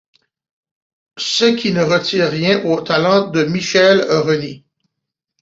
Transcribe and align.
Ce 1.17 1.45
qui 1.45 1.71
ne 1.73 1.83
retire 1.83 2.27
rien 2.31 2.65
au 2.65 2.81
talent 2.81 3.27
de 3.29 3.43
Michael 3.43 4.03
Renie. 4.09 4.65